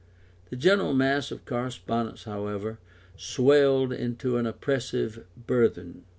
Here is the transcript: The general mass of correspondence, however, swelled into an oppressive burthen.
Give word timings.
The 0.49 0.55
general 0.55 0.95
mass 0.95 1.29
of 1.29 1.45
correspondence, 1.45 2.23
however, 2.23 2.79
swelled 3.15 3.93
into 3.93 4.37
an 4.37 4.47
oppressive 4.47 5.27
burthen. 5.45 6.05